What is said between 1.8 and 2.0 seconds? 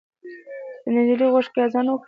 وکړئ